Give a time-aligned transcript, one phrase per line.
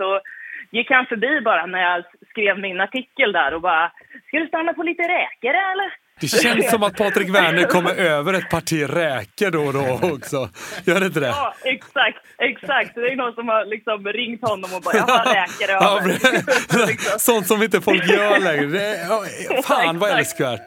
[0.00, 0.20] så
[0.76, 3.92] gick han förbi bara när jag skrev min artikel där och bara
[4.26, 8.32] “Ska du stanna på lite räkor eller?” Det känns som att Patrik Werner kommer över
[8.34, 10.48] ett parti räkor då och då också.
[10.84, 11.26] Gör det inte det?
[11.26, 12.94] Ja, exakt, exakt.
[12.94, 16.18] Det är någon som har liksom ringt honom och bara “Jag har räkor över”.
[16.72, 17.18] Ja, liksom.
[17.18, 18.82] Sånt som inte folk gör längre.
[19.62, 20.66] Fan vad älskvärt.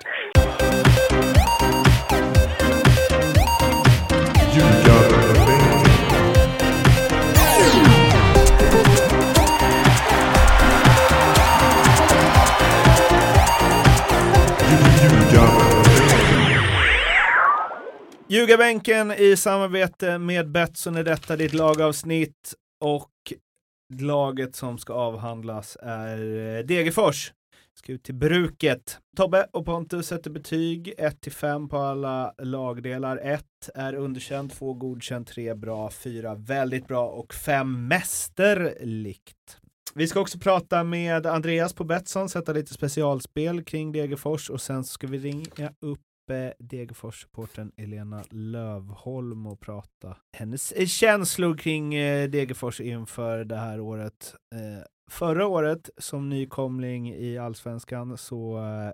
[18.34, 23.12] Ljugarbänken i samarbete med Betsson är detta ditt lagavsnitt och
[24.00, 26.18] laget som ska avhandlas är
[26.58, 27.34] eh, Degerfors.
[27.74, 29.00] Ska ut till bruket.
[29.18, 33.18] Tobbe och Pontus sätter betyg 1 till 5 på alla lagdelar.
[33.18, 39.58] 1 är underkänd, 2 godkänd, 3 bra, 4 väldigt bra och 5 mästerligt.
[39.94, 44.84] Vi ska också prata med Andreas på Betsson, sätta lite specialspel kring Degerfors och sen
[44.84, 46.00] ska vi ringa upp
[46.60, 54.36] Degerfors-supporten Elena Lövholm och prata hennes känslor kring eh, Degerfors inför det här året.
[54.56, 58.88] Eh, förra året som nykomling i allsvenskan så eh,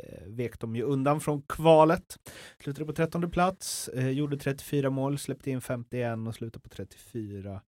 [0.00, 2.18] eh, vek de ju undan från kvalet.
[2.62, 7.60] Slutade på 13 plats, gjorde 34 mål, släppte in 51 och slutade på 34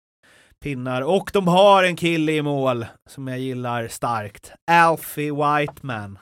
[0.62, 1.02] pinnar.
[1.02, 4.52] Och de har en kille i mål som jag gillar starkt.
[4.70, 6.18] Alfie Whiteman.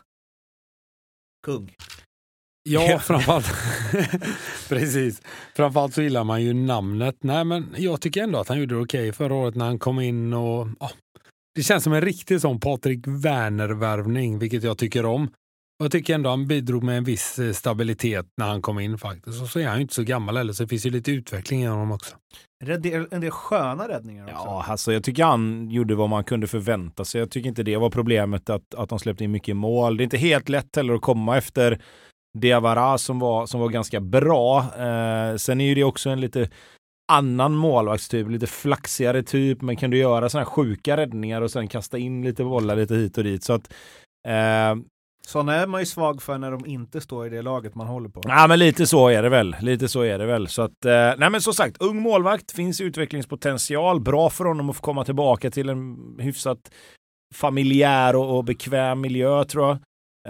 [1.42, 1.74] Kung.
[2.70, 3.46] Ja, framförallt.
[4.68, 5.22] Precis.
[5.56, 7.16] Framförallt så gillar man ju namnet.
[7.20, 9.78] Nej, men jag tycker ändå att han gjorde det okej okay förra året när han
[9.78, 10.90] kom in och oh,
[11.54, 15.26] det känns som en riktig sån Patrik Werner-värvning, vilket jag tycker om.
[15.80, 18.98] Och jag tycker ändå han bidrog med en viss eh, stabilitet när han kom in
[18.98, 19.42] faktiskt.
[19.42, 21.62] Och så är han ju inte så gammal heller, så det finns ju lite utveckling
[21.62, 22.16] i honom också.
[22.64, 24.36] En del, en del sköna räddningar också.
[24.36, 27.18] Ja, alltså jag tycker han gjorde vad man kunde förvänta sig.
[27.18, 29.96] Jag tycker inte det var problemet att, att de släppte in mycket mål.
[29.96, 31.80] Det är inte helt lätt heller att komma efter
[32.38, 34.58] Diawara som var, som var ganska bra.
[34.58, 36.48] Eh, sen är ju det också en lite
[37.12, 41.68] annan målvaktstyp, lite flaxigare typ, men kan du göra sådana här sjuka räddningar och sen
[41.68, 43.44] kasta in lite bollar lite hit och dit.
[43.44, 43.72] Så att
[44.28, 44.82] eh,
[45.26, 48.08] sådana är man ju svag för när de inte står i det laget man håller
[48.08, 48.20] på.
[48.24, 49.56] Ja, men lite så är det väl.
[49.60, 50.48] Lite så är det väl.
[50.48, 54.00] Så att, eh, nej men som sagt, ung målvakt, finns utvecklingspotential.
[54.00, 56.70] Bra för honom att få komma tillbaka till en hyfsat
[57.34, 59.78] familjär och, och bekväm miljö tror jag.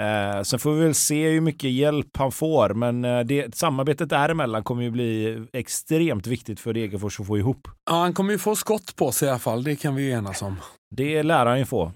[0.01, 4.09] Eh, sen får vi väl se hur mycket hjälp han får, men eh, det, samarbetet
[4.09, 7.69] däremellan kommer ju bli extremt viktigt för Degerfors att få ihop.
[7.91, 10.11] Ja, han kommer ju få skott på sig i alla fall, det kan vi ju
[10.11, 10.57] enas om.
[10.91, 11.93] Det lär han ju få.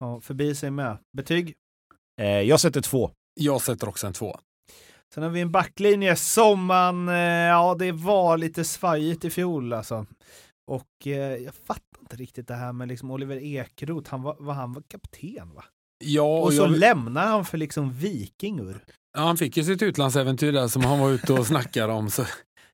[0.00, 0.98] Ja, förbi sig med.
[1.16, 1.54] Betyg?
[2.20, 3.10] Eh, jag sätter två.
[3.40, 4.38] Jag sätter också en två.
[5.14, 9.72] Sen har vi en backlinje som man, eh, ja det var lite svajigt i fjol
[9.72, 10.06] alltså.
[10.70, 14.54] Och eh, jag fattar inte riktigt det här med liksom Oliver Ekroth, han var, var
[14.54, 15.64] han var kapten va?
[16.04, 16.70] Ja, och så jag...
[16.70, 18.84] lämnar han för liksom Vikingur.
[19.16, 22.10] Ja, han fick ju sitt utlandsäventyr där som han var ute och snackade om.
[22.10, 22.24] Så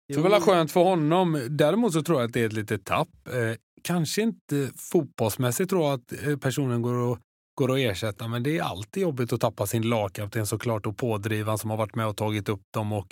[0.09, 1.47] det var väl skönt för honom.
[1.50, 3.09] Däremot så tror jag att det är ett litet tapp.
[3.27, 7.19] Eh, kanske inte fotbollsmässigt tror jag att eh, personen går att,
[7.55, 11.59] går att ersätta, men det är alltid jobbigt att tappa sin lagkapten såklart och pådrivaren
[11.59, 13.06] som har varit med och tagit upp dem och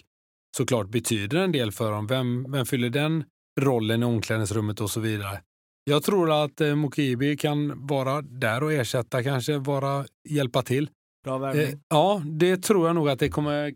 [0.56, 2.06] såklart betyder en del för dem.
[2.06, 3.24] Vem, vem fyller den
[3.60, 5.40] rollen i omklädningsrummet och så vidare?
[5.90, 10.90] Jag tror att eh, Mokibi kan vara där och ersätta, kanske vara, hjälpa till.
[11.24, 11.62] Bra värvning.
[11.62, 13.74] Eh, ja, det tror jag nog att det kommer,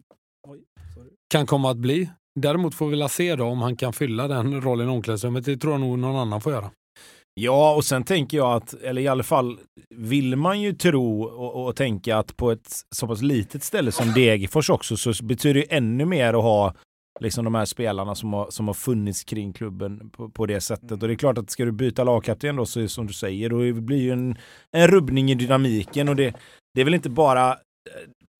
[1.30, 2.10] kan komma att bli.
[2.40, 5.44] Däremot får vi väl se då om han kan fylla den rollen i omklädningsrummet.
[5.44, 6.70] Det tror jag nog någon annan får göra.
[7.40, 9.58] Ja, och sen tänker jag att, eller i alla fall
[9.94, 14.12] vill man ju tro och, och tänka att på ett så pass litet ställe som
[14.12, 16.74] Degerfors också så betyder det ännu mer att ha
[17.20, 20.90] liksom de här spelarna som har, som har funnits kring klubben på, på det sättet.
[20.90, 23.50] Och det är klart att ska du byta lagkapten då, så är som du säger,
[23.50, 24.36] då blir ju en,
[24.72, 26.34] en rubbning i dynamiken och det,
[26.74, 27.56] det är väl inte bara eh,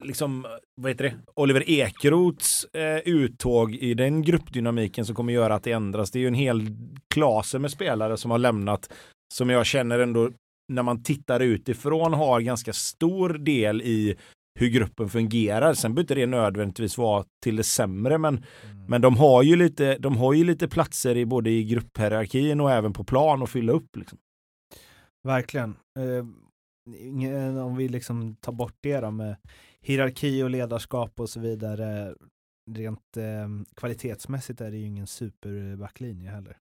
[0.05, 0.47] liksom,
[0.81, 5.73] vad heter det, Oliver Ekerots eh, uttåg i den gruppdynamiken som kommer göra att det
[5.73, 6.11] ändras.
[6.11, 6.67] Det är ju en hel
[7.15, 8.93] klase med spelare som har lämnat
[9.35, 10.31] som jag känner ändå
[10.73, 14.17] när man tittar utifrån har ganska stor del i
[14.59, 15.75] hur gruppen fungerar.
[15.75, 18.85] Sen behöver det nödvändigtvis vara till det sämre, men, mm.
[18.89, 22.71] men de, har ju lite, de har ju lite platser i både i grupphierarkin och
[22.71, 23.97] även på plan att fylla upp.
[23.97, 24.19] Liksom.
[25.29, 25.77] Verkligen.
[25.99, 29.37] Eh, om vi liksom tar bort det då med
[29.81, 32.15] hierarki och ledarskap och så vidare.
[32.71, 36.57] Rent eh, kvalitetsmässigt är det ju ingen superbacklinje heller.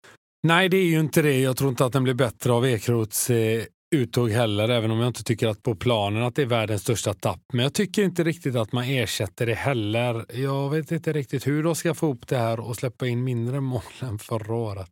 [0.43, 1.39] Nej, det är ju inte det.
[1.39, 3.63] Jag tror inte att den blir bättre av Ekroths eh,
[3.95, 7.13] uttåg heller, även om jag inte tycker att på planen att det är världens största
[7.13, 7.41] tapp.
[7.53, 10.25] Men jag tycker inte riktigt att man ersätter det heller.
[10.33, 13.59] Jag vet inte riktigt hur de ska få ihop det här och släppa in mindre
[13.59, 14.89] mål än förra året.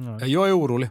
[0.00, 0.32] Nej.
[0.32, 0.88] Jag är orolig.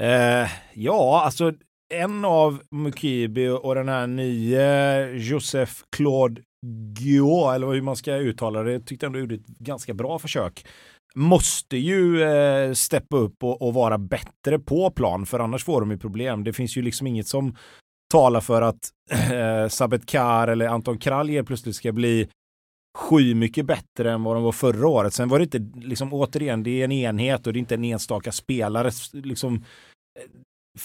[0.00, 1.52] Eh, ja, alltså
[1.94, 8.62] en av Mukibi och den här nya Joseph Claude Guillaume, eller hur man ska uttala
[8.62, 10.66] det, tyckte ändå gjorde ett ganska bra försök.
[11.14, 15.90] Måste ju eh, steppa upp och, och, vara bättre på plan, för annars får de
[15.90, 16.44] ju problem.
[16.44, 17.56] Det finns ju liksom inget som
[18.10, 22.28] talar för att eh, Sabet Kar eller Anton Kralj plötsligt ska bli
[22.98, 25.14] sju mycket bättre än vad de var förra året.
[25.14, 27.84] Sen var det inte, liksom återigen, det är en enhet och det är inte en
[27.84, 28.90] enstaka spelare.
[29.12, 29.60] Liksom, eh,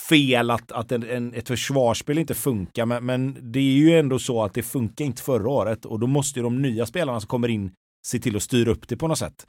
[0.09, 4.19] fel att, att en, en, ett försvarsspel inte funkar, men, men, det är ju ändå
[4.19, 7.27] så att det funkar inte förra året och då måste ju de nya spelarna som
[7.27, 7.71] kommer in
[8.07, 9.45] se till att styra upp det på något sätt.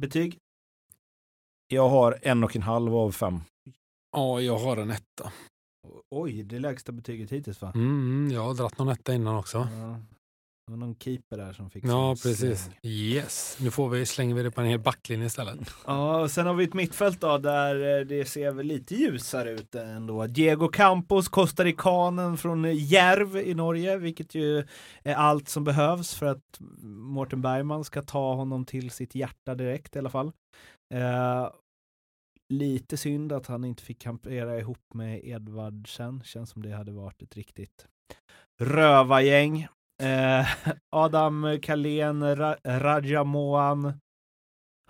[0.00, 0.38] Betyg?
[1.68, 3.40] Jag har en och en halv av fem.
[4.12, 5.32] Ja, jag har en etta.
[6.10, 7.72] Oj, det lägsta betyget hittills va?
[7.74, 9.58] Mm, jag har dratt någon etta innan också.
[9.58, 10.00] Ja.
[10.66, 12.64] Det var någon keeper där som fick Ja, precis.
[12.64, 12.76] Släng.
[12.82, 15.58] Yes, nu får vi, slänger vi det på en hel backlinje istället.
[15.86, 19.50] Ja, och sen har vi ett mittfält då där eh, det ser väl lite ljusare
[19.50, 20.26] ut ändå.
[20.26, 24.64] Diego Campos, costaricanen från Järv i Norge, vilket ju
[25.02, 29.96] är allt som behövs för att Mårten Bergman ska ta honom till sitt hjärta direkt
[29.96, 30.32] i alla fall.
[30.94, 31.48] Eh,
[32.48, 36.22] lite synd att han inte fick kampera ihop med Edvardsen.
[36.24, 37.86] Känns som det hade varit ett riktigt
[38.60, 39.68] rövargäng.
[40.02, 40.46] Eh,
[40.90, 43.92] Adam Kalén, Ra Rajamoan,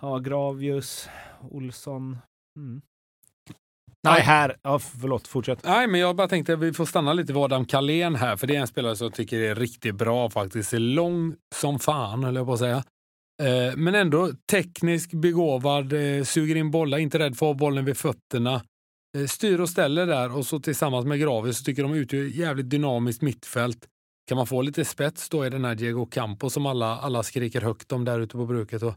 [0.00, 1.08] Hagravius,
[1.50, 2.18] Olsson.
[2.58, 2.82] Mm.
[4.04, 4.56] Nej, här.
[4.62, 5.64] Ja, förlåt, fortsätt.
[5.64, 8.46] Nej, men jag bara tänkte att vi får stanna lite vid Adam Kalén här, för
[8.46, 10.72] det är en spelare som jag tycker är riktigt bra faktiskt.
[10.72, 12.84] Är lång som fan, höll jag på att säga.
[13.42, 17.84] Eh, men ändå teknisk, begåvad, eh, suger in bollar, inte rädd för att ha bollen
[17.84, 18.62] vid fötterna.
[19.18, 22.70] Eh, styr och ställer där och så tillsammans med Gravis så tycker de utgör jävligt
[22.70, 23.88] dynamiskt mittfält.
[24.28, 27.60] Kan man få lite spets då i den här Diego Campo som alla, alla skriker
[27.60, 28.82] högt om där ute på bruket.
[28.82, 28.94] Och,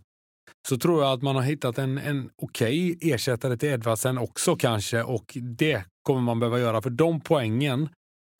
[0.67, 4.55] så tror jag att man har hittat en, en okej okay ersättare till Edvardsen också
[4.55, 7.89] kanske och det kommer man behöva göra för de poängen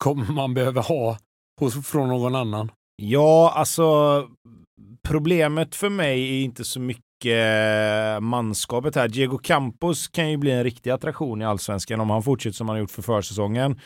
[0.04, 1.18] kommer man behöva ha
[1.60, 2.70] hos, från någon annan.
[3.02, 4.28] Ja, alltså
[5.08, 7.02] problemet för mig är inte så mycket
[8.22, 9.08] manskapet här.
[9.08, 12.78] Diego Campos kan ju bli en riktig attraktion i allsvenskan om han fortsätter som han
[12.78, 13.80] gjort för försäsongen.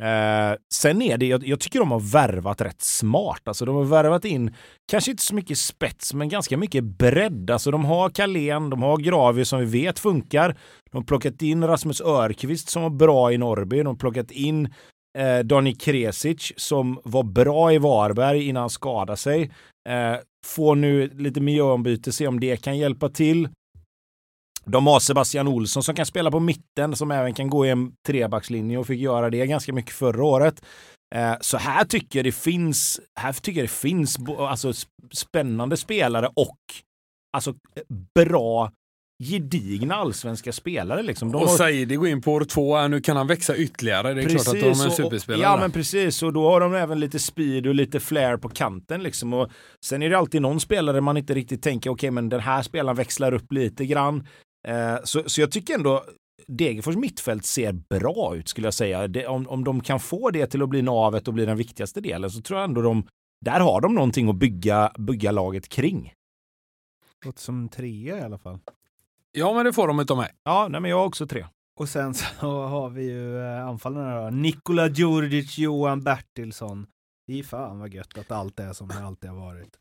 [0.00, 3.40] Eh, sen är det, jag, jag, tycker de har värvat rätt smart.
[3.44, 4.54] Alltså de har värvat in,
[4.90, 7.50] kanske inte så mycket spets, men ganska mycket bredd.
[7.50, 10.56] Alltså de har Kalén, de har Gravi som vi vet funkar.
[10.90, 13.76] De har plockat in Rasmus Örqvist som var bra i Norrby.
[13.76, 14.68] De har plockat in
[15.18, 19.50] eh, Dani Kresic som var bra i Varberg innan han skadade sig.
[19.88, 20.16] Eh,
[20.46, 23.48] får nu lite miljöombyte, se om det kan hjälpa till.
[24.70, 27.92] De har Sebastian Olsson som kan spela på mitten, som även kan gå i en
[28.06, 30.64] trebackslinje och fick göra det ganska mycket förra året.
[31.14, 34.72] Eh, så här tycker jag det finns, här tycker det finns alltså,
[35.12, 36.58] spännande spelare och
[37.36, 37.54] alltså
[38.14, 38.70] bra
[39.24, 41.02] gedigna allsvenska spelare.
[41.02, 41.32] Liksom.
[41.32, 41.56] De och har...
[41.56, 44.14] Saidi går in på år två, nu kan han växa ytterligare.
[44.14, 45.42] Det är precis, klart att de är en superspelare.
[45.42, 46.22] ja, men precis.
[46.22, 49.02] Och då har de även lite speed och lite flair på kanten.
[49.02, 49.32] Liksom.
[49.32, 49.50] Och
[49.84, 52.62] sen är det alltid någon spelare man inte riktigt tänker, okej, okay, men den här
[52.62, 54.26] spelaren växlar upp lite grann.
[54.66, 56.04] Eh, så, så jag tycker ändå
[56.46, 59.08] Degerfors mittfält ser bra ut skulle jag säga.
[59.08, 62.00] Det, om, om de kan få det till att bli navet och bli den viktigaste
[62.00, 63.06] delen så tror jag ändå de,
[63.44, 66.12] där har de någonting att bygga, bygga laget kring.
[67.24, 68.58] Låter som trea i alla fall.
[69.32, 70.30] Ja, men det får de utav mig.
[70.44, 71.46] Ja, nej, men jag har också tre.
[71.80, 72.24] Och sen så
[72.66, 74.30] har vi ju eh, anfallarna då.
[74.30, 76.86] Nikola Djurdjic, Johan Bertilsson.
[77.26, 79.78] Fy fan vad gött att allt är som det alltid har varit.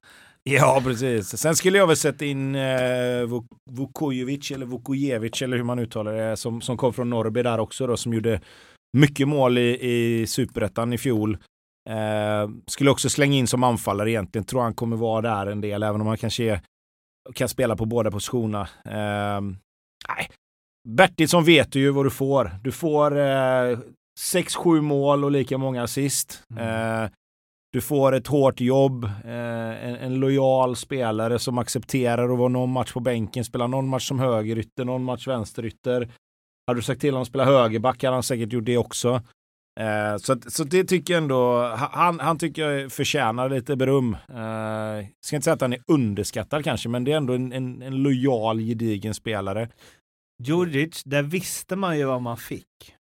[0.50, 1.38] Ja, precis.
[1.38, 6.38] Sen skulle jag väl sätta in eh, Vukojevic eller Vukojevic eller hur man uttalar det
[6.38, 8.42] som, som kom från Norrby där också då som gjorde
[8.98, 11.38] mycket mål i, i superettan i fjol.
[11.90, 14.46] Eh, skulle också slänga in som anfallare egentligen.
[14.46, 16.62] Tror han kommer vara där en del även om han kanske är,
[17.34, 18.68] kan spela på båda positionerna.
[18.86, 19.42] Eh,
[20.08, 20.30] nej.
[20.90, 22.52] Bertilsson vet du ju vad du får.
[22.64, 23.80] Du får eh,
[24.34, 26.44] 6-7 mål och lika många assist.
[26.52, 27.04] Mm.
[27.04, 27.10] Eh,
[27.76, 32.72] du får ett hårt jobb, eh, en, en, lojal spelare som accepterar att vara någon
[32.72, 36.12] match på bänken, spela någon match som högerytter, någon match vänsterytter.
[36.68, 39.22] Hade du sagt till honom att spela högerback hade han säkert gjort det också.
[39.80, 44.14] Eh, så, så det tycker jag ändå, han, han tycker jag förtjänar lite beröm.
[44.14, 47.82] Eh, ska inte säga att han är underskattad kanske, men det är ändå en, en,
[47.82, 49.70] en lojal, gedigen spelare.
[50.44, 52.95] Djurdjic, där visste man ju vad man fick.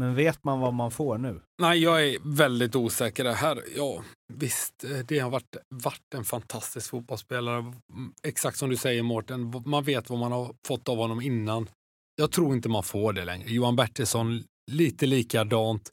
[0.00, 1.40] Men vet man vad man får nu?
[1.62, 3.24] Nej, jag är väldigt osäker.
[3.24, 7.74] Det här, ja, visst, eh, det har varit, varit en fantastisk fotbollsspelare.
[8.22, 11.68] Exakt som du säger Mårten, man vet vad man har fått av honom innan.
[12.16, 13.50] Jag tror inte man får det längre.
[13.50, 15.90] Johan Bertilsson, lite likadant.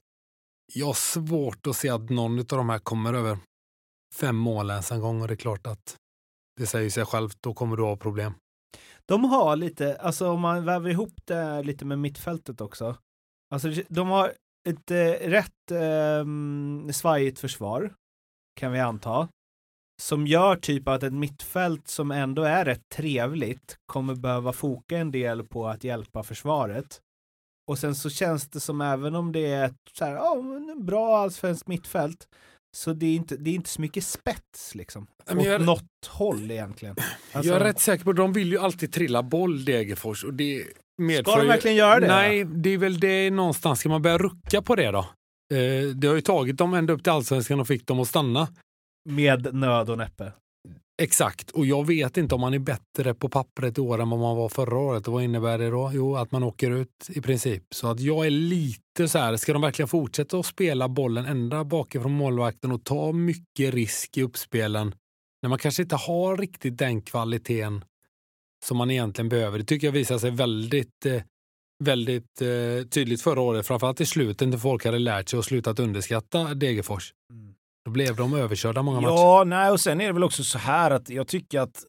[0.73, 3.37] Jag har svårt att se att någon av de här kommer över
[4.15, 5.95] fem mål ens en gång och det är klart att
[6.59, 8.33] det säger sig självt, då kommer du ha problem.
[9.05, 12.97] De har lite, alltså om man väver ihop det lite med mittfältet också.
[13.53, 14.33] Alltså de har
[14.69, 16.25] ett eh, rätt eh,
[16.91, 17.93] svajigt försvar,
[18.59, 19.27] kan vi anta.
[20.01, 25.11] Som gör typ att ett mittfält som ändå är rätt trevligt kommer behöva foka en
[25.11, 27.01] del på att hjälpa försvaret.
[27.67, 31.17] Och sen så känns det som även om det är ett så här, oh, bra
[31.17, 32.27] allsvenskt mittfält
[32.75, 35.07] så det är inte, det är inte så mycket spets liksom.
[35.25, 36.95] Men åt jag- något håll egentligen.
[37.31, 40.23] Alltså, jag är rätt säker på att de vill ju alltid trilla boll, Degerfors.
[40.23, 40.67] Och det
[40.97, 42.07] medför Ska de verkligen göra det?
[42.07, 43.79] Nej, det är väl det någonstans.
[43.79, 44.99] Ska man börja rucka på det då?
[45.53, 48.47] Eh, det har ju tagit dem ända upp till allsvenskan och fick dem att stanna.
[49.09, 50.31] Med nöd och näppe.
[51.01, 54.19] Exakt, och jag vet inte om man är bättre på pappret i år än vad
[54.19, 55.07] man var förra året.
[55.07, 55.91] Och vad innebär det då?
[55.93, 57.63] Jo, att man åker ut i princip.
[57.71, 61.63] Så att jag är lite så här, ska de verkligen fortsätta att spela bollen ända
[61.63, 64.95] bakifrån målvakten och ta mycket risk i uppspelen
[65.41, 67.83] när man kanske inte har riktigt den kvaliteten
[68.63, 69.59] som man egentligen behöver.
[69.59, 71.21] Det tycker jag visar sig väldigt, eh,
[71.83, 75.79] väldigt eh, tydligt förra året, framförallt i slutet när folk hade lärt sig och slutat
[75.79, 77.13] underskatta Degerfors.
[77.85, 79.13] Då blev de överkörda många matcher.
[79.13, 81.83] Ja, nej, och sen är det väl också så här att jag tycker att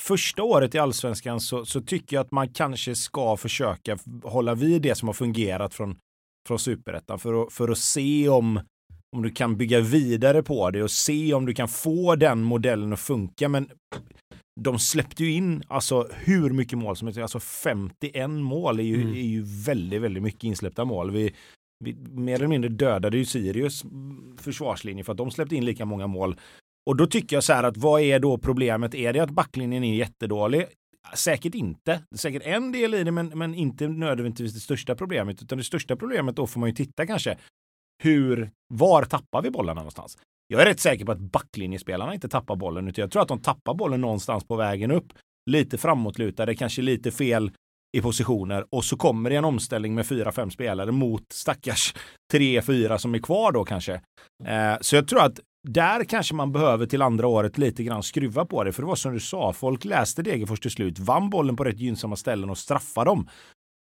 [0.00, 4.82] första året i allsvenskan så, så tycker jag att man kanske ska försöka hålla vid
[4.82, 5.96] det som har fungerat från,
[6.48, 8.60] från superettan för att, för att se om,
[9.16, 12.92] om du kan bygga vidare på det och se om du kan få den modellen
[12.92, 13.48] att funka.
[13.48, 13.68] Men
[14.60, 17.20] de släppte ju in alltså hur mycket mål som helst.
[17.20, 19.14] Alltså 51 mål är ju, Mm.
[19.14, 21.10] är ju väldigt, väldigt mycket insläppta mål.
[21.10, 21.34] Vi,
[21.84, 23.84] vi mer eller mindre dödade ju Sirius
[24.38, 26.36] försvarslinje för att de släppte in lika många mål.
[26.90, 28.94] Och då tycker jag så här att vad är då problemet?
[28.94, 30.66] Är det att backlinjen är jättedålig?
[31.14, 32.00] Säkert inte.
[32.16, 35.42] Säkert en del i det, men, men inte nödvändigtvis det största problemet.
[35.42, 37.38] Utan det största problemet då får man ju titta kanske.
[38.02, 40.18] Hur, var tappar vi bollarna någonstans?
[40.48, 43.40] Jag är rätt säker på att backlinjespelarna inte tappar bollen, utan jag tror att de
[43.40, 45.12] tappar bollen någonstans på vägen upp.
[45.50, 47.50] Lite framåtlutade, kanske lite fel
[47.96, 51.94] i positioner och så kommer det en omställning med fyra, fem spelare mot stackars
[52.32, 53.94] tre, fyra som är kvar då kanske.
[54.44, 58.44] Eh, så jag tror att där kanske man behöver till andra året lite grann skruva
[58.44, 58.72] på det.
[58.72, 61.78] För det var som du sa, folk läste Degerfors till slut, vann bollen på rätt
[61.78, 63.28] gynnsamma ställen och straffade dem.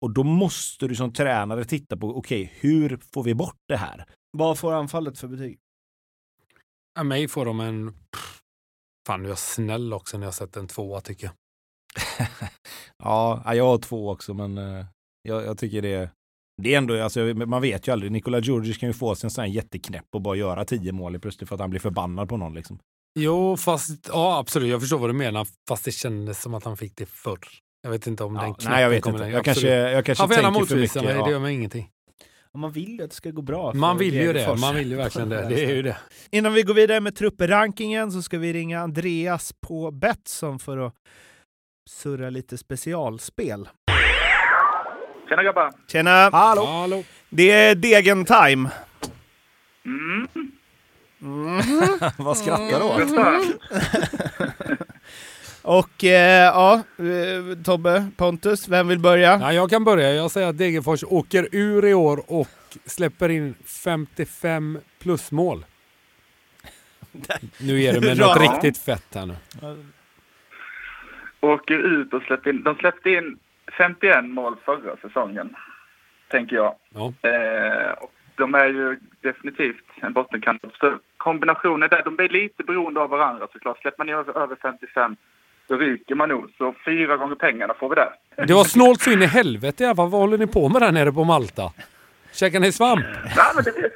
[0.01, 4.05] Och då måste du som tränare titta på, okej, hur får vi bort det här?
[4.37, 5.59] Vad får anfallet för betyg?
[6.95, 7.93] Ja, mig får de en...
[9.07, 11.33] Fan, nu är jag snäll också när jag sett en tvåa tycker jag.
[13.03, 14.85] Ja, jag har två också, men eh,
[15.21, 16.09] jag, jag tycker det
[16.61, 18.11] det är ändå, alltså, man vet ju aldrig.
[18.11, 21.19] Nikola Djurdjic kan ju få sig en sån här jätteknäpp och bara göra tio mål
[21.19, 22.53] plötsligt för att han blir förbannad på någon.
[22.53, 22.79] Liksom.
[23.19, 24.69] Jo, fast ja, absolut.
[24.69, 25.47] Jag förstår vad du menar.
[25.69, 27.39] Fast det kändes som att han fick det förr.
[27.81, 29.29] Jag vet inte om den Ja, nej, jag vet kommer inte.
[29.29, 30.95] Jag kanske, jag kanske Han får gärna mycket.
[31.03, 31.89] mig, det gör mig ingenting.
[32.57, 33.71] Man vill ju att det ska gå bra.
[33.71, 34.55] för Man vill ju det.
[34.61, 35.49] Man vill ju verkligen det.
[35.49, 35.97] Det är ju det.
[36.31, 40.93] Innan vi går vidare med trupprankingen så ska vi ringa Andreas på Betsson för att
[41.89, 43.69] surra lite specialspel.
[45.29, 45.71] Tjena grabbar!
[45.87, 46.29] Tjena!
[46.31, 46.65] Hallå!
[46.65, 47.03] Hallå.
[47.29, 48.69] Det är Degen-time.
[49.85, 50.27] Mm.
[52.17, 53.59] Vad skrattar du åt?
[55.63, 59.37] Och eh, ja, eh, Tobbe, Pontus, vem vill börja?
[59.41, 60.13] Ja, jag kan börja.
[60.13, 62.47] Jag säger att Degerfors åker ur i år och
[62.85, 65.65] släpper in 55 plus mål.
[67.59, 69.35] Nu ger du mig något riktigt fett här nu.
[71.41, 72.63] Åker ut och släpper in.
[72.63, 73.39] De släppte in
[73.77, 75.55] 51 mål förra säsongen,
[76.27, 76.75] tänker jag.
[76.89, 77.13] Ja.
[77.29, 80.73] Eh, och de är ju definitivt en bottenkandidat.
[80.79, 83.81] Så kombinationen där, de blir lite beroende av varandra såklart.
[83.81, 85.15] Släpper man in över, över 55
[85.67, 86.49] så ryker man nog.
[86.57, 88.09] Så fyra gånger pengarna får vi där.
[88.47, 90.09] Det var snålt så in i helvete fall.
[90.09, 91.71] Vad håller ni på med där nere på Malta?
[92.33, 93.05] Käkar ni svamp?
[93.35, 93.91] Nej, men det,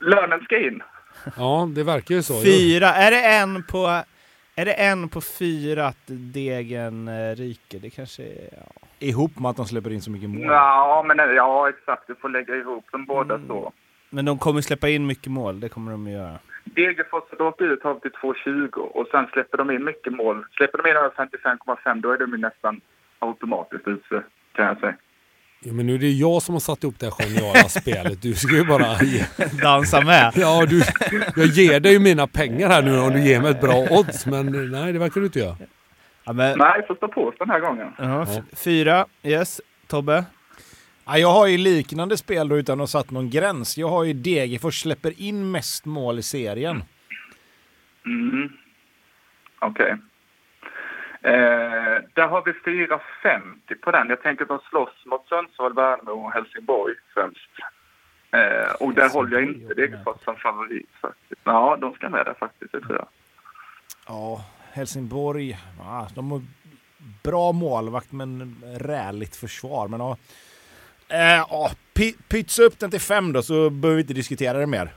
[0.00, 0.82] lönen ska in.
[1.36, 2.42] Ja, det verkar ju så.
[2.42, 2.88] Fyra.
[2.94, 4.02] Är det en på,
[4.56, 7.78] är det en på fyra att Degen eh, ryker?
[7.78, 8.48] Det kanske är...
[8.52, 8.82] Ja.
[8.98, 10.42] Ihop med att de släpper in så mycket mål.
[10.42, 12.02] Ja, men ja, exakt.
[12.06, 13.48] Du får lägga ihop dem båda Mm.
[13.48, 13.72] så.
[14.10, 16.38] Men de kommer släppa in mycket mål, det kommer de att göra.
[16.74, 20.44] Degerfors har åkt ut till 2,20 och sen släpper de in mycket mål.
[20.56, 22.80] Släpper de in över 55,5 då är de ju nästan
[23.18, 24.94] automatiskt ute kan jag säga.
[25.60, 28.22] Jo, men nu är det jag som har satt ihop det här geniala spelet.
[28.22, 29.02] Du ska ju bara...
[29.02, 29.24] Ge...
[29.62, 30.32] Dansa med!
[30.36, 30.82] Ja, du...
[31.36, 34.26] Jag ger dig ju mina pengar här nu om du ger mig ett bra odds.
[34.26, 35.56] Men nej, det verkar du inte göra.
[36.24, 37.88] Ja, men, Nej, får stå på oss den här gången.
[37.98, 39.60] ja, f- fyra, yes.
[39.86, 40.24] Tobbe?
[41.08, 43.78] Ja, jag har ju liknande spel då utan att ha satt någon gräns.
[43.78, 46.82] Jag har ju Degerfors släpper in mest mål i serien.
[48.06, 48.52] Mm.
[49.58, 49.96] Okej.
[51.22, 54.08] Eh, där har vi 4,50 på den.
[54.08, 57.50] Jag tänker att de slåss mot Sundsvall, Värnamo och Helsingborg främst.
[58.30, 61.40] Eh, och där håller jag inte Degerfors som favorit faktiskt.
[61.44, 63.08] Ja, de ska med där faktiskt, det tror jag.
[64.06, 66.42] Ja, Helsingborg, ja, de har
[67.22, 69.88] bra målvakt men räligt försvar.
[69.88, 70.16] Men ja,
[71.08, 71.18] eh,
[71.50, 74.90] ja, pi- pytsa upp den till fem då så behöver vi inte diskutera det mer.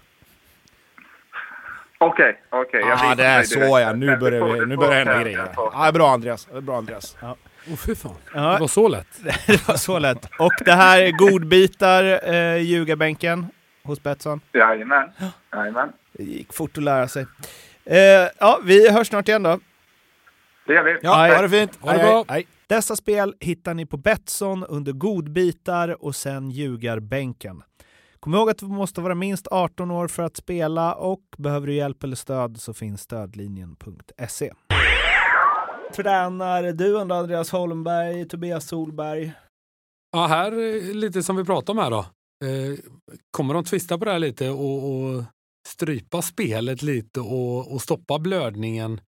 [2.01, 2.79] Okej, okej.
[2.79, 3.93] jag Ja, visar det är så ja.
[3.93, 5.49] Nu börjar, vi, nu börjar hända grejer.
[5.55, 6.47] Ja, bra Andreas.
[6.61, 7.17] Bra Andreas.
[7.21, 8.15] Åh fy fan.
[8.33, 8.53] Ja.
[8.53, 9.07] Det var så lätt.
[9.47, 10.29] Det var så lätt.
[10.39, 13.47] Och det här är godbitar, eh, ljugarbänken
[13.83, 14.41] hos Betsson.
[14.53, 15.09] Jajamän.
[15.53, 15.91] Jajamän.
[16.13, 17.25] Det gick fort att lära sig.
[17.85, 17.97] Eh,
[18.39, 19.59] ja, vi hörs snart igen då.
[20.67, 20.97] Det gör vi.
[21.01, 21.35] Ja, Hej.
[21.35, 21.77] ha det fint.
[21.81, 22.25] Ha det bra.
[22.29, 22.47] hej.
[22.69, 27.63] Dessa spel hittar ni på Betsson under godbitar och sen ljugarbänken.
[28.19, 31.73] Kom ihåg att du måste vara minst 18 år för att spela och behöver du
[31.73, 34.53] hjälp eller stöd så finns stödlinjen.se.
[35.95, 39.31] Tränar du under Andreas Holmberg, Tobias Solberg?
[40.11, 42.05] Ja, här eh, lite som vi pratade om här då.
[42.45, 42.79] Eh,
[43.31, 45.23] kommer de twista på det här lite och, och
[45.67, 49.01] strypa spelet lite och, och stoppa blödningen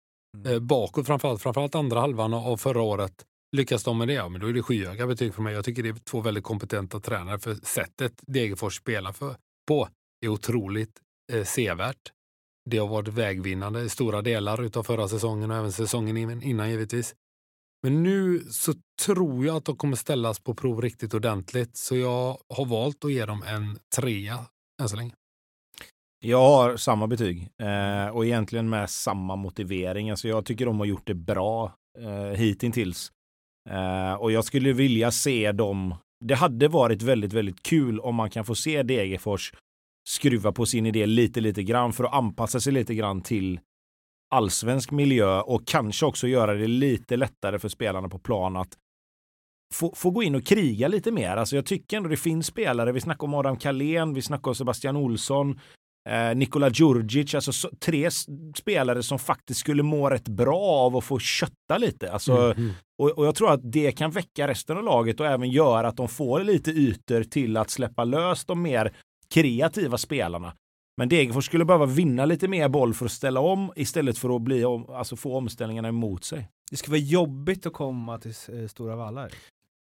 [0.46, 3.24] eh, bakåt, framförallt, framförallt andra halvan av förra året.
[3.56, 5.54] Lyckas de med det, ja, men då är det skyhöga betyg för mig.
[5.54, 9.36] Jag tycker det är två väldigt kompetenta tränare för sättet Degerfors spelar för,
[9.68, 9.88] på
[10.24, 11.00] är otroligt
[11.32, 12.12] eh, sevärt.
[12.70, 17.14] Det har varit vägvinnande i stora delar av förra säsongen och även säsongen innan givetvis.
[17.82, 18.74] Men nu så
[19.06, 21.76] tror jag att de kommer ställas på prov riktigt ordentligt.
[21.76, 24.46] Så jag har valt att ge dem en trea
[24.82, 25.12] än så länge.
[26.20, 30.10] Jag har samma betyg eh, och egentligen med samma motivering.
[30.10, 33.12] Alltså jag tycker de har gjort det bra eh, hittills.
[33.70, 35.94] Eh, och jag skulle vilja se dem.
[36.24, 39.52] Det hade varit väldigt, väldigt kul om man kan få se Degerfors
[40.08, 43.60] skruva på sin idé lite, lite grann för att anpassa sig lite grann till
[44.30, 48.78] allsvensk miljö och kanske också göra det lite lättare för spelarna på plan att
[49.74, 51.36] få, få gå in och kriga lite mer.
[51.36, 52.92] Alltså jag tycker ändå det finns spelare.
[52.92, 55.60] Vi snackar om Adam Kalén, vi snackar om Sebastian Olsson,
[56.08, 58.10] eh, Nikola Djurdjic, alltså så, tre
[58.56, 62.12] spelare som faktiskt skulle må rätt bra av att få kötta lite.
[62.12, 62.72] Alltså, Mhm.
[62.98, 65.96] och, och jag tror att det kan väcka resten av laget och även göra att
[65.96, 68.92] de får lite ytor till att släppa lös de mer
[69.34, 70.52] kreativa spelarna.
[70.96, 74.42] Men Degerfors skulle behöva vinna lite mer boll för att ställa om istället för att
[74.42, 76.48] bli om, alltså få omställningarna emot sig.
[76.70, 79.30] Det ska vara jobbigt att komma till eh, Stora Vallar.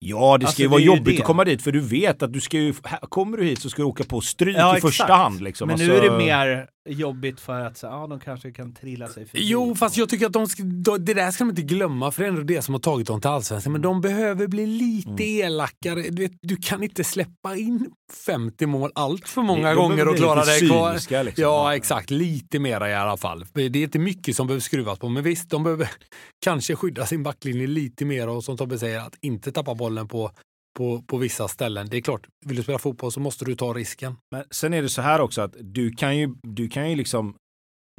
[0.09, 1.19] Ja, det ska Alltså, ju vara ju jobbigt det.
[1.23, 3.71] att komma dit för du vet att du ska ju, här, kommer du hit så
[3.71, 5.40] ska du åka på stryk Ja, i första hand.
[5.42, 5.66] Liksom.
[5.69, 9.09] Men Alltså- nu är det mer jobbigt för att så, ja, de kanske kan trilla
[9.09, 9.40] sig förbi.
[9.45, 12.23] Jo, fast jag tycker att de ska, då- det där ska de inte glömma för
[12.23, 13.73] det är ändå det som har tagit dem till allsvenskan.
[13.73, 15.45] Men de behöver bli lite Mm.
[15.45, 16.03] elakare.
[16.11, 17.90] Du, vet, du kan inte släppa in
[18.27, 20.95] 50 mål allt för många De gånger och klara dig kvar.
[21.25, 21.42] liksom.
[21.45, 22.11] Ja, exakt.
[22.11, 23.45] Lite mera i alla fall.
[23.53, 25.88] Det är inte mycket som behöver skruvas på, men visst, de behöver
[26.45, 30.30] kanske skydda sin backlinje lite mer och som Tobbe säger, att inte tappa bollen på,
[30.78, 31.88] på, på vissa ställen.
[31.90, 34.16] Det är klart, vill du spela fotboll så måste du ta risken.
[34.30, 37.35] Men sen är det så här också att du kan ju, du kan ju liksom,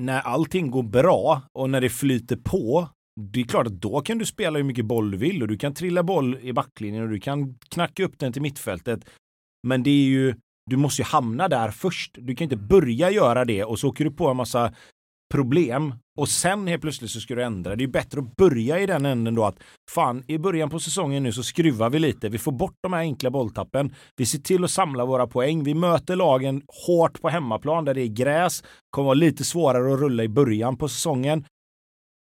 [0.02, 4.18] när allting går bra och när det flyter på, det är klart att då kan
[4.18, 7.10] du spela hur mycket boll du vill och du kan trilla boll i backlinjen och
[7.10, 9.10] du kan knacka upp den till mittfältet.
[9.68, 10.36] Men det är ju,
[10.70, 12.18] du måste ju hamna där först.
[12.20, 14.74] Du kan inte börja göra det och så åker du på en massa
[15.34, 17.76] problem och sen helt plötsligt så ska du ändra.
[17.76, 19.56] Det är bättre att börja i den änden då att
[19.92, 22.30] fan, i början på säsongen nu så skruvar vi lite.
[22.30, 23.96] Vi får bort de här enkla bolltappen.
[24.16, 25.64] Vi ser till att samla våra poäng.
[25.64, 28.64] Vi möter lagen hårt på hemmaplan där det är gräs.
[28.90, 31.46] kommer vara lite svårare att rulla i början på säsongen.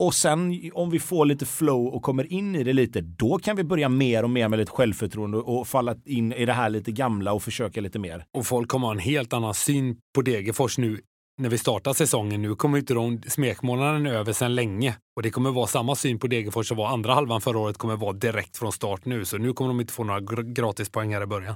[0.04, 3.56] Och sen om vi får lite flow och kommer in i det lite, då kan
[3.56, 6.92] vi börja mer och mer med lite självförtroende och falla in i det här lite
[6.92, 8.24] gamla och försöka lite mer.
[8.38, 11.02] Och folk kommer ha en helt annan syn på Degerfors nu
[11.42, 12.42] när vi startar säsongen.
[12.42, 14.96] Nu kommer inte de smekmånaden över sedan länge.
[15.16, 17.96] Och det kommer vara samma syn på Degerfors som var andra halvan förra året kommer
[17.96, 19.26] vara direkt från start nu.
[19.26, 21.56] Så nu kommer de inte få några gr- gratispoäng här i början.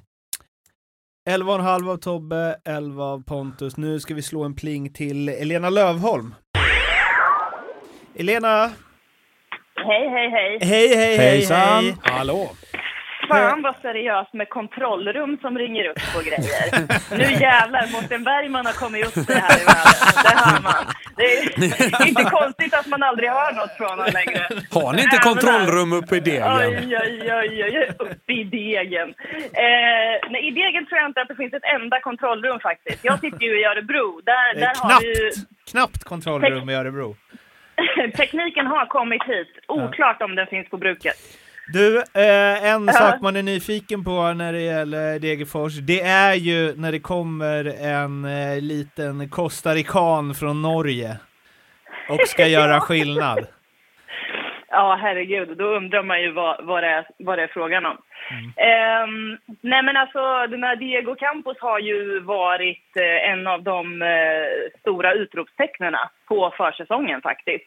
[1.29, 3.77] 11,5 av Tobbe, 11 av Pontus.
[3.77, 6.35] Nu ska vi slå en pling till Elena Lövholm.
[8.15, 8.71] Elena!
[9.87, 10.57] Hej, hej, hej.
[10.61, 11.83] Hej, hej, hej, Hejsan!
[11.83, 11.95] hej!
[12.01, 12.49] Hallå!
[13.27, 16.65] Fan vad seriöst med kontrollrum som ringer upp och grejer.
[17.17, 20.23] Nu jävlar, Mårten Bergman har kommit upp det här i världen.
[20.23, 20.83] Det hör man.
[21.17, 21.23] Det
[22.03, 24.41] är inte konstigt att man aldrig hör något från honom längre.
[24.71, 25.33] Har ni inte Jävlar.
[25.33, 26.57] kontrollrum uppe i degen?
[26.57, 29.09] Oj, oj, oj, oj, upp i degen.
[29.65, 32.99] Eh, nej, I degen tror jag inte att det finns ett enda kontrollrum faktiskt.
[33.03, 34.21] Jag sitter ju i Örebro.
[34.25, 35.13] Där, Eh, där har vi.
[35.15, 37.15] Knappt, knappt kontrollrum i Örebro.
[38.17, 39.47] Tekniken har kommit hit.
[39.67, 41.15] Oklart om den finns på bruket.
[41.73, 42.93] Du, eh, en Ja.
[42.93, 47.65] sak man är nyfiken på när det gäller Degerfors, det är ju när det kommer
[47.81, 51.17] en eh, liten costarican från Norge
[52.09, 53.47] och ska göra skillnad.
[54.69, 55.57] Ja, herregud.
[55.57, 57.97] Då undrar man ju vad, vad, det, är, vad det är frågan om.
[58.55, 64.01] Ehm, nej, men alltså, den här Diego Campos har ju varit eh, en av de
[64.01, 67.65] eh, stora utropstecknena på försäsongen faktiskt.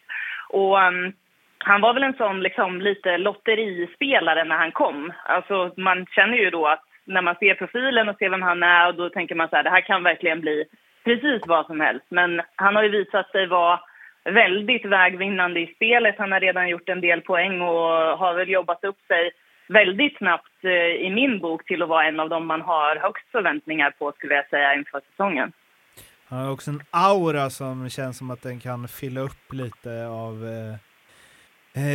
[0.49, 1.13] Och ehm,
[1.59, 5.13] han var väl en sån liksom, lite lotterispelare när han kom.
[5.25, 8.89] Alltså, man känner ju då att när man ser profilen och ser vem han är
[8.89, 10.65] och då tänker man så här, det här kan verkligen bli
[11.05, 12.07] precis vad som helst.
[12.09, 13.81] Men han har ju visat sig vara
[14.25, 16.15] väldigt vägvinnande i spelet.
[16.19, 19.31] Han har redan gjort en del poäng och har väl jobbat upp sig
[19.69, 23.31] väldigt snabbt eh, i min bok till att vara en av dem man har högst
[23.33, 25.53] förväntningar på skulle jag säga inför säsongen.
[26.29, 30.35] Han har också en aura som känns som att den kan fylla upp lite av
[30.45, 30.88] eh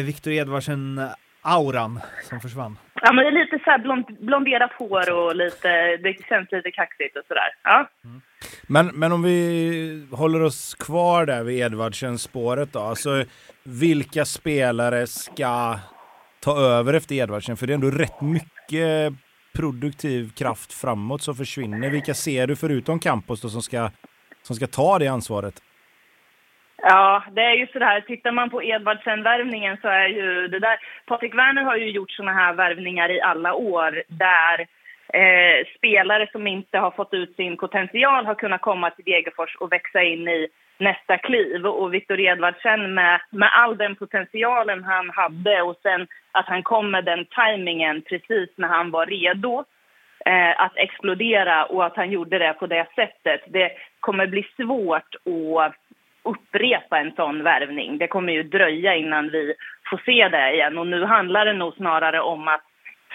[0.03, 2.77] Viktor Edvardsen-auran som försvann.
[2.93, 6.71] Ja, men det är lite så här blond, blonderat hår och lite, det känns lite
[6.71, 7.55] kaxigt och sådär.
[7.63, 7.89] Ja.
[8.03, 8.21] Mm.
[8.67, 12.79] Men, men om vi håller oss kvar där vid Edvardsen-spåret då.
[12.79, 13.25] Alltså,
[13.63, 15.79] vilka spelare ska
[16.39, 17.57] ta över efter Edvardsen?
[17.57, 19.13] För det är ändå rätt mycket
[19.55, 21.89] produktiv kraft framåt som försvinner.
[21.89, 23.89] Vilka ser du förutom Campos då som ska,
[24.43, 25.61] som ska ta det ansvaret?
[26.81, 28.01] Ja, det är ju så här.
[28.01, 30.77] Tittar man på Edvardsen-värvningen så är ju det där...
[31.05, 34.59] Patrik Werner har ju gjort såna här värvningar i alla år där
[35.13, 39.71] eh, spelare som inte har fått ut sin potential har kunnat komma till Degerfors och
[39.71, 41.65] växa in i nästa kliv.
[41.65, 46.91] Och Viktor Edvardsen med, med all den potentialen han hade och sen att han kom
[46.91, 49.63] med den tajmingen precis när han var redo
[50.25, 53.41] eh, att explodera och att han gjorde det på det sättet.
[53.47, 55.75] Det kommer bli svårt att
[56.23, 57.97] upprepa en sån värvning.
[57.97, 59.53] Det kommer ju dröja innan vi
[59.89, 60.77] får se det igen.
[60.77, 62.61] Och nu handlar det nog snarare om att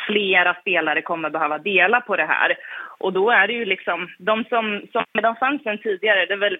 [0.07, 2.57] flera spelare kommer behöva dela på det här.
[2.99, 6.39] Och då är det ju liksom, de som, som de fanns sen tidigare, det är
[6.39, 6.59] väl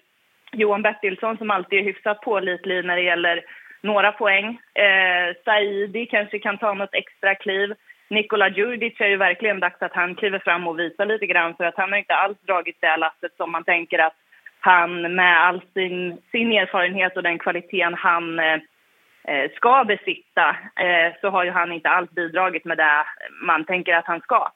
[0.51, 3.43] Johan Bertilsson som alltid är hyfsat pålitlig när det gäller
[3.81, 4.59] några poäng.
[4.73, 7.73] Eh, Saidi kanske kan ta något extra kliv.
[8.09, 11.63] Nikola Djurdjic är ju verkligen dags att han kliver fram och visar lite grann för
[11.63, 14.15] att han har inte alls dragit det lasset som man tänker att
[14.59, 20.49] han med all sin, sin erfarenhet och den kvaliteten han eh, ska besitta
[20.85, 23.05] eh, så har ju han inte alls bidragit med det
[23.41, 24.51] man tänker att han ska.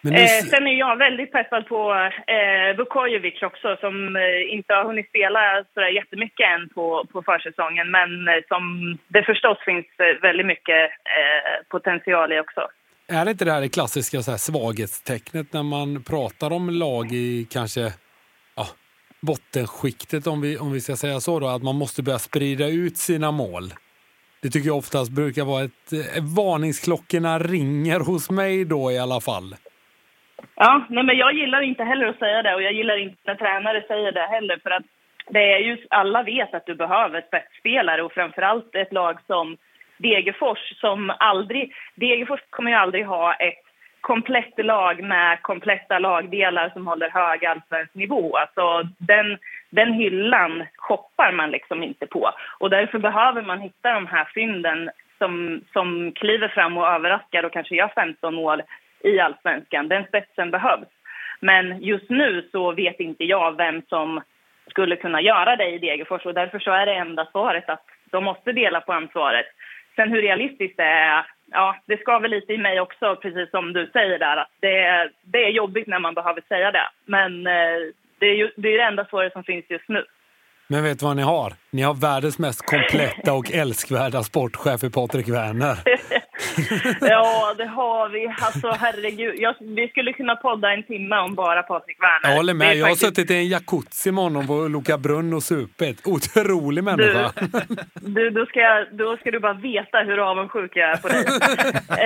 [0.00, 0.22] Ni...
[0.22, 5.08] Eh, sen är jag väldigt peppad på eh, Vukojevic också som eh, inte har hunnit
[5.08, 8.62] spela så jättemycket än på, på försäsongen men eh, som
[9.08, 12.60] det förstås finns eh, väldigt mycket eh, potential i också.
[13.08, 17.12] Är det inte det här det klassiska så här, svaghetstecknet när man pratar om lag
[17.12, 17.92] i kanske
[19.26, 22.96] bottenskiktet om vi, om vi ska säga så då, att man måste börja sprida ut
[22.96, 23.64] sina mål?
[24.42, 25.92] Det tycker jag oftast brukar vara ett...
[25.92, 29.48] Eh, varningsklockorna ringer hos mig då i alla fall.
[30.54, 33.34] Ja, nej men jag gillar inte heller att säga det och jag gillar inte när
[33.34, 34.86] tränare säger det heller för att
[35.30, 39.56] det är ju, alla vet att du behöver spetsspelare och framförallt ett lag som
[39.98, 43.65] Degerfors som aldrig, Degerfors kommer ju aldrig ha ett
[44.06, 48.36] komplett lag med kompletta lagdelar som håller hög allsvensk nivå.
[48.36, 49.38] Alltså den,
[49.70, 52.30] den hyllan shoppar man liksom inte på.
[52.58, 57.52] Och därför behöver man hitta de här fynden som, som kliver fram och överraskar och
[57.52, 58.62] kanske gör 15 mål
[59.00, 59.88] i allsvenskan.
[59.88, 60.88] Den spetsen behövs.
[61.40, 64.20] Men just nu så vet inte jag vem som
[64.70, 68.24] skulle kunna göra det i Degerfors och därför så är det enda svaret att de
[68.24, 69.46] måste dela på ansvaret.
[69.96, 73.72] Sen hur realistiskt det är, ja, det ska väl lite i mig också, precis som
[73.72, 76.88] du säger där, att det är, det är jobbigt när man behöver säga det.
[77.04, 77.78] Men eh,
[78.18, 80.04] det är ju det, är det enda svaret som finns just nu.
[80.68, 81.52] Men vet du vad ni har?
[81.70, 85.76] Ni har världens mest kompletta och älskvärda sportchef i Patrik Werner.
[87.00, 88.34] ja, det har vi.
[88.40, 89.34] Alltså herregud.
[89.38, 92.30] Jag, vi skulle kunna podda en timme om bara Patrik Werner.
[92.30, 92.76] Jag håller med.
[92.76, 96.06] Jag har suttit i en jacuzzi med honom på Loka brunn och supit.
[96.06, 97.32] Otrolig människa.
[97.94, 101.08] Du, du, då, ska jag, då ska du bara veta hur avundsjuk jag är på
[101.08, 101.24] dig.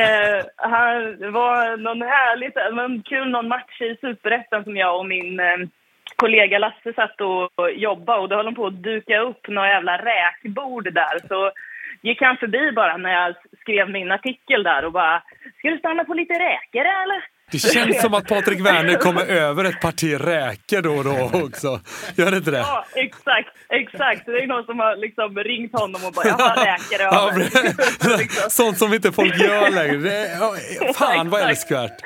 [0.00, 5.40] eh, han var någon härligt, men kul någon match i Superettan som jag och min
[5.40, 5.68] eh,
[6.16, 9.98] kollega Lasse satt och jobbade och då höll de på att duka upp några jävla
[9.98, 11.28] räkbord där.
[11.28, 11.52] Så
[12.02, 15.22] gick han förbi bara när jag skrev min artikel där och bara
[15.58, 17.20] “Ska du stanna på lite räkor eller?”
[17.52, 21.80] Det känns som att Patrik Werner kommer över ett parti räkor då och då också.
[22.16, 22.58] Gör det inte det?
[22.58, 23.48] Ja, exakt.
[23.68, 24.26] Exakt.
[24.26, 27.48] Det är någon som har liksom ringt honom och bara “Jag har räkor över”.
[28.04, 30.12] Ja, Sånt som inte folk gör längre.
[30.94, 31.98] Fan vad älskvärt.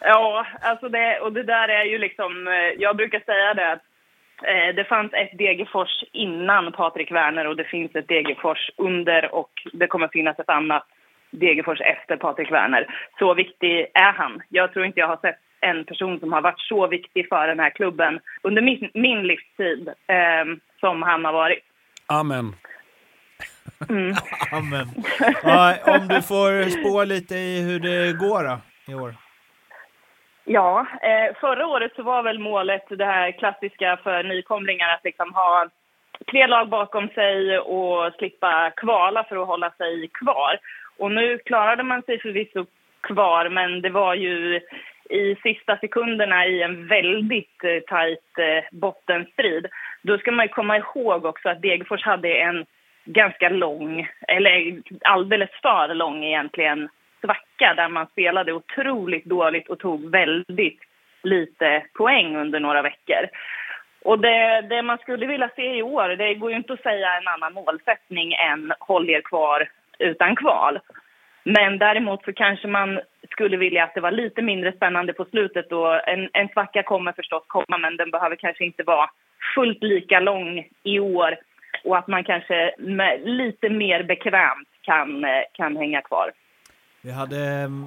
[0.00, 3.82] Ja, alltså det, och det där är ju liksom, eh, jag brukar säga det att
[4.74, 9.86] det fanns ett Degerfors innan Patrik Werner och det finns ett Degerfors under och det
[9.86, 10.86] kommer finnas ett annat
[11.30, 12.86] Degerfors efter Patrik Werner.
[13.18, 14.42] Så viktig är han.
[14.48, 17.60] Jag tror inte jag har sett en person som har varit så viktig för den
[17.60, 20.44] här klubben under min, min livstid eh,
[20.80, 21.64] som han har varit.
[22.06, 22.54] Amen.
[23.88, 24.14] Mm.
[24.52, 24.86] Amen.
[25.42, 28.58] Ja, om du får spå lite i hur det går då,
[28.92, 29.14] i år?
[30.44, 35.34] Ja, eh, förra året så var väl målet det här klassiska för nykomlingar att liksom
[35.34, 35.68] ha
[36.30, 40.58] tre lag bakom sig och slippa kvala för att hålla sig kvar.
[40.98, 42.66] Och nu klarade man sig förvisso
[43.00, 44.60] kvar, men det var ju
[45.10, 49.66] i sista sekunderna i en väldigt eh, tajt eh, bottenstrid.
[50.02, 52.66] Då ska man komma ihåg också att Degerfors hade en
[53.04, 56.88] ganska lång, eller alldeles för lång egentligen,
[57.24, 60.80] svacka där man spelade otroligt dåligt och tog väldigt
[61.22, 63.28] lite poäng under några veckor.
[64.02, 67.08] Och det, det, man skulle vilja se i år, det går ju inte att säga
[67.16, 70.78] en annan målsättning än håll er kvar utan kval.
[71.44, 75.72] Men däremot så kanske man skulle vilja att det var lite mindre spännande på slutet.
[75.72, 79.10] Och en, en svacka kommer förstås komma, men den behöver kanske inte vara
[79.54, 81.36] fullt lika lång i år.
[81.84, 82.74] Och att man kanske
[83.24, 86.30] lite mer bekvämt kan, eh, kan hänga kvar.
[87.04, 87.86] Vi hade mm,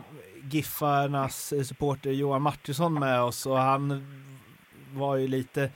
[0.51, 4.05] Giffarnas supporter Johan Martinsson med oss och han
[4.93, 5.69] var ju lite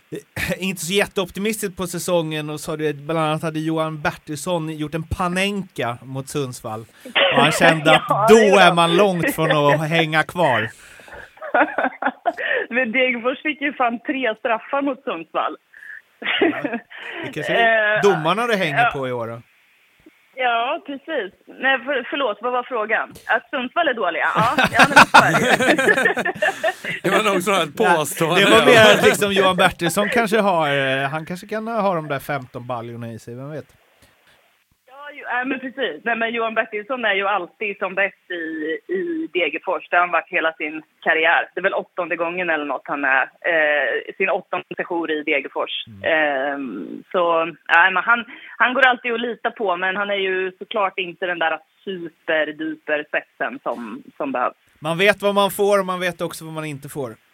[0.58, 5.02] inte så jätteoptimistisk på säsongen och sa det, bland annat hade Johan Bertilsson gjort en
[5.02, 6.80] panenka mot Sundsvall.
[7.34, 10.68] Och han kände att ja, då är man långt från att hänga kvar.
[12.70, 15.56] Men Degerfors fick ju fan tre straffar mot Sundsvall.
[16.40, 16.62] Ja,
[17.24, 19.42] det kanske är eh, domarna det hänger på i år då?
[20.40, 21.32] Ja, precis.
[21.46, 23.10] Nej, för, förlåt, vad var frågan?
[23.26, 24.26] Att Sundsvall är dåliga?
[24.34, 24.56] Ja,
[27.02, 28.44] det var nog så ett påstående.
[28.44, 32.08] Det var mer att liksom Johan Bertilsson kanske har, eh, han kanske kan ha de
[32.08, 33.66] där 15 baljorna i sig, vem vet?
[35.30, 36.04] Ja, men precis.
[36.04, 38.44] Nej, men Johan Bertilsson är ju alltid som bäst i,
[38.92, 39.88] i Degerfors.
[39.88, 41.48] Det har han varit hela sin karriär.
[41.54, 43.22] Det är väl åttonde gången eller något han är.
[43.22, 45.84] Eh, sin åttonde session i Degerfors.
[45.86, 46.02] Mm.
[46.12, 46.58] Eh,
[47.12, 48.24] så nej, men han,
[48.56, 53.04] han går alltid att lita på, men han är ju såklart inte den där superduper
[53.08, 54.56] spetsen som, som behövs.
[54.80, 57.27] Man vet vad man får och man vet också vad man inte får.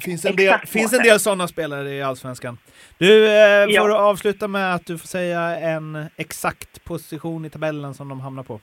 [0.00, 2.58] Finns en del, finns en del sådana spelare i Allsvenskan.
[2.98, 3.98] Du eh, får ja.
[3.98, 8.60] avsluta med att du får säga en exakt position i tabellen som de hamnar på.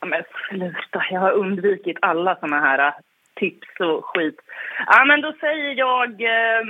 [0.00, 2.94] Ja, men sluta, jag har undvikit alla sådana här äh,
[3.34, 4.40] tips och skit.
[4.86, 6.08] Ja, men då säger jag...
[6.08, 6.66] Eh,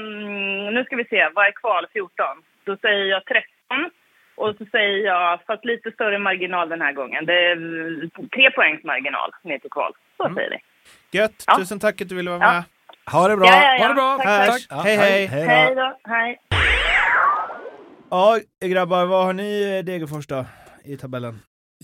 [0.72, 1.86] nu ska vi se, vad är kval?
[1.92, 2.26] 14.
[2.64, 3.90] Då säger jag 13.
[4.34, 7.26] Och så säger jag, fast lite större marginal den här gången.
[7.26, 9.92] Det är mm, tre poängs marginal ner till kval.
[10.16, 10.34] Så mm.
[10.34, 10.58] säger vi.
[11.18, 11.56] Gött, ja.
[11.56, 12.64] tusen tack att du ville vara med.
[13.12, 13.46] Ha det bra!
[13.46, 13.82] Ja, ja, ja.
[13.82, 14.18] Ha det bra!
[14.22, 14.66] Tack, tack.
[14.70, 15.26] Ja, hej, hej!
[15.46, 15.96] Hej då!
[16.04, 16.38] Hej!
[18.10, 20.46] Ja, grabbar, vad har ni eh, Degerfors då
[20.84, 21.38] i tabellen?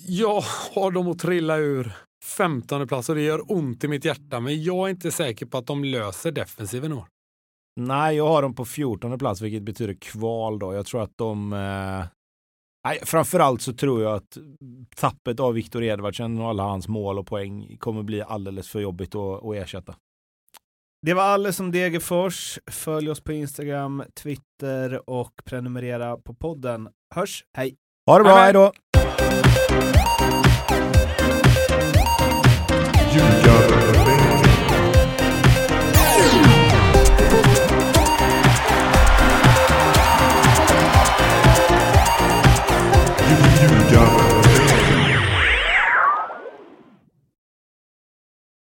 [0.09, 0.41] Jag
[0.75, 1.93] har dem att trilla ur
[2.25, 5.59] 15 plats och det gör ont i mitt hjärta, men jag är inte säker på
[5.59, 7.05] att de löser defensiven år.
[7.81, 10.75] Nej, jag har dem på 14 plats, vilket betyder kval då.
[10.75, 11.53] Jag tror att de...
[11.53, 12.05] Eh...
[12.87, 14.39] Nej, framförallt så tror jag att
[14.97, 19.15] tappet av Viktor Edvardsen och alla hans mål och poäng kommer bli alldeles för jobbigt
[19.15, 19.95] att, att ersätta.
[21.07, 22.59] Det var alles om Degerfors.
[22.71, 26.89] Följ oss på Instagram, Twitter och prenumerera på podden.
[27.15, 27.75] Hörs, hej!
[28.07, 28.73] Ha det bra, hej då!